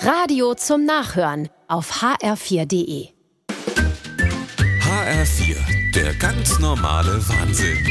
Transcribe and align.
Radio 0.00 0.54
zum 0.54 0.84
Nachhören 0.84 1.48
auf 1.66 2.02
hr4.de. 2.02 3.08
HR4, 4.80 5.92
der 5.92 6.14
ganz 6.14 6.60
normale 6.60 7.20
Wahnsinn. 7.28 7.84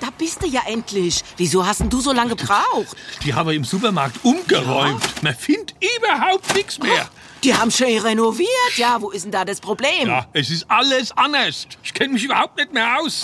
Da 0.00 0.10
bist 0.16 0.42
du 0.42 0.46
ja 0.46 0.60
endlich. 0.68 1.24
Wieso 1.36 1.66
hast 1.66 1.80
denn 1.80 1.90
du 1.90 2.00
so 2.00 2.12
lange 2.12 2.36
gebraucht? 2.36 2.96
Die 3.24 3.34
haben 3.34 3.50
im 3.50 3.64
Supermarkt 3.64 4.24
umgeräumt. 4.24 5.22
Man 5.24 5.34
findet 5.34 5.74
überhaupt 5.98 6.54
nichts 6.54 6.78
mehr. 6.78 7.08
Die 7.42 7.52
haben 7.52 7.72
schön 7.72 7.98
renoviert. 7.98 8.48
Ja, 8.76 9.02
wo 9.02 9.10
ist 9.10 9.24
denn 9.24 9.32
da 9.32 9.44
das 9.44 9.60
Problem? 9.60 10.06
Ja, 10.06 10.28
es 10.32 10.50
ist 10.50 10.70
alles 10.70 11.10
anders. 11.16 11.66
Ich 11.82 11.92
kenne 11.92 12.12
mich 12.12 12.22
überhaupt 12.22 12.56
nicht 12.56 12.72
mehr 12.72 13.00
aus. 13.00 13.22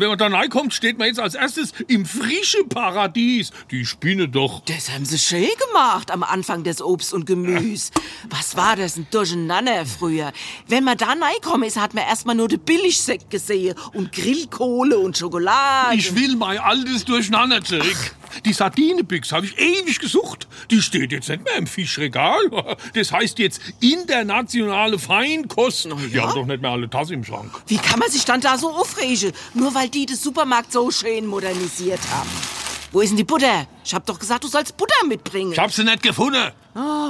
Wenn 0.00 0.08
man 0.08 0.16
da 0.16 0.28
reinkommt, 0.28 0.72
steht 0.72 0.96
man 0.96 1.08
jetzt 1.08 1.20
als 1.20 1.34
erstes 1.34 1.74
im 1.86 2.06
frischen 2.06 2.70
Paradies. 2.70 3.50
Die 3.70 3.84
Spinne 3.84 4.28
doch. 4.30 4.62
Das 4.64 4.88
haben 4.88 5.04
sie 5.04 5.18
schön 5.18 5.50
gemacht 5.68 6.10
am 6.10 6.22
Anfang 6.22 6.64
des 6.64 6.80
Obst 6.80 7.12
und 7.12 7.26
Gemüse. 7.26 7.92
Was 8.30 8.56
war 8.56 8.76
das 8.76 8.96
ein 8.96 9.06
Durcheinander 9.10 9.84
früher? 9.84 10.32
Wenn 10.66 10.84
man 10.84 10.96
da 10.96 11.08
reinkommen 11.08 11.68
ist, 11.68 11.78
hat 11.78 11.92
man 11.92 12.04
erstmal 12.04 12.34
nur 12.34 12.48
den 12.48 12.60
Billigsekt 12.60 13.28
gesehen 13.28 13.74
und 13.92 14.10
Grillkohle 14.10 14.98
und 14.98 15.18
Schokolade. 15.18 15.96
Ich 15.96 16.14
will 16.14 16.34
mein 16.34 16.56
altes 16.56 17.04
Durcheinander 17.04 17.62
zurück. 17.62 18.14
Die 18.44 18.52
Sardinebüchse 18.52 19.34
habe 19.34 19.46
ich 19.46 19.58
ewig 19.58 19.98
gesucht. 19.98 20.48
Die 20.70 20.82
steht 20.82 21.12
jetzt 21.12 21.28
nicht 21.28 21.44
mehr 21.44 21.56
im 21.56 21.66
Fischregal. 21.66 22.38
Das 22.94 23.12
heißt 23.12 23.38
jetzt 23.38 23.60
internationale 23.80 24.98
Feinkost. 24.98 25.84
Die 25.84 26.20
haben 26.20 26.34
doch 26.34 26.46
nicht 26.46 26.62
mehr 26.62 26.70
alle 26.70 26.88
Tasse 26.88 27.14
im 27.14 27.24
Schrank. 27.24 27.50
Wie 27.66 27.76
kann 27.78 27.98
man 27.98 28.10
sich 28.10 28.24
dann 28.24 28.40
da 28.40 28.58
so 28.58 28.70
aufregen? 28.70 29.32
Nur 29.54 29.74
weil 29.74 29.88
die 29.88 30.06
das 30.06 30.22
Supermarkt 30.22 30.72
so 30.72 30.90
schön 30.90 31.26
modernisiert 31.26 32.00
haben. 32.10 32.28
Wo 32.92 33.00
ist 33.00 33.10
denn 33.10 33.16
die 33.16 33.24
Butter? 33.24 33.66
Ich 33.84 33.94
hab 33.94 34.04
doch 34.06 34.18
gesagt, 34.18 34.44
du 34.44 34.48
sollst 34.48 34.76
Butter 34.76 35.06
mitbringen. 35.06 35.52
Ich 35.52 35.58
hab 35.58 35.72
sie 35.72 35.84
nicht 35.84 36.02
gefunden. 36.02 36.50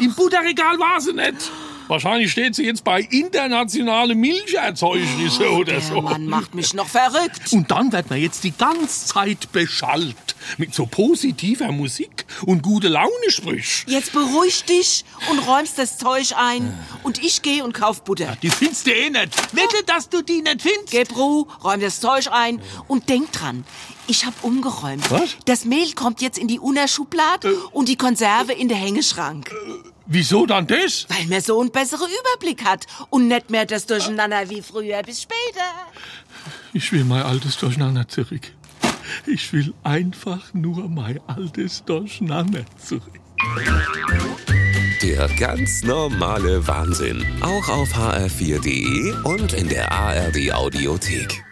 Im 0.01 0.15
Butterregal 0.15 0.79
war 0.79 1.01
sie 1.01 1.13
nicht. 1.13 1.51
Wahrscheinlich 1.91 2.31
steht 2.31 2.55
sie 2.55 2.67
jetzt 2.67 2.85
bei 2.85 3.01
internationale 3.01 4.15
Milcherzeugnisse 4.15 5.51
oder 5.51 5.73
Der 5.73 5.81
so. 5.81 6.01
Mann 6.01 6.25
macht 6.27 6.55
mich 6.55 6.73
noch 6.73 6.87
verrückt. 6.87 7.53
Und 7.53 7.73
dann 7.73 7.91
wird 7.93 8.09
man 8.11 8.21
jetzt 8.21 8.45
die 8.45 8.53
ganze 8.53 9.07
Zeit 9.07 9.51
beschallt. 9.51 10.15
Mit 10.57 10.73
so 10.73 10.87
positiver 10.87 11.73
Musik 11.73 12.27
und 12.47 12.63
gute 12.63 12.87
Laune-Sprüch. 12.87 13.87
Jetzt 13.89 14.13
beruhig 14.13 14.63
dich 14.67 15.05
und 15.33 15.41
räumst 15.41 15.79
das 15.81 15.99
Zeug 15.99 16.33
ein. 16.37 16.79
Und 17.03 17.23
ich 17.25 17.43
gehe 17.43 17.65
und 17.65 17.73
kauf 17.73 18.05
Butter. 18.05 18.37
Die 18.41 18.51
findest 18.51 18.87
du 18.87 18.93
eh 18.93 19.11
nicht. 19.11 19.53
Wette, 19.53 19.85
dass 19.85 20.09
du 20.09 20.23
die 20.23 20.43
nicht 20.43 20.63
findest. 20.63 20.93
Geh, 20.93 21.03
Bru, 21.03 21.49
räum 21.65 21.81
das 21.81 21.99
Zeug 21.99 22.29
ein 22.31 22.63
und 22.87 23.09
denk 23.09 23.33
dran. 23.33 23.65
Ich 24.07 24.27
hab 24.27 24.45
umgeräumt. 24.45 25.11
Was? 25.11 25.31
Das 25.45 25.65
Mehl 25.65 25.93
kommt 25.95 26.23
jetzt 26.23 26.39
in 26.39 26.47
die 26.47 26.61
Unerschublade 26.61 27.53
und 27.73 27.89
die 27.89 27.97
Konserve 27.97 28.53
in 28.53 28.69
den 28.69 28.79
Hängeschrank. 28.79 29.51
Wieso 30.13 30.45
dann 30.45 30.67
das? 30.67 31.07
Weil 31.09 31.27
man 31.27 31.41
so 31.41 31.61
einen 31.61 31.71
besseren 31.71 32.09
Überblick 32.11 32.65
hat 32.65 32.85
und 33.11 33.29
nicht 33.29 33.49
mehr 33.49 33.65
das 33.65 33.87
Durcheinander 33.87 34.51
wie 34.51 34.61
früher. 34.61 35.01
Bis 35.05 35.23
später. 35.23 35.71
Ich 36.73 36.91
will 36.91 37.05
mein 37.05 37.23
altes 37.23 37.57
Durcheinander 37.57 38.09
zurück. 38.09 38.53
Ich 39.27 39.53
will 39.53 39.73
einfach 39.85 40.53
nur 40.53 40.89
mein 40.89 41.21
altes 41.29 41.85
Durcheinander 41.85 42.65
zurück. 42.85 43.21
Der 45.01 45.29
ganz 45.39 45.85
normale 45.85 46.67
Wahnsinn. 46.67 47.25
Auch 47.41 47.69
auf 47.69 47.95
hr4.de 47.95 49.13
und 49.23 49.53
in 49.53 49.69
der 49.69 49.93
ARD 49.93 50.53
Audiothek. 50.53 51.45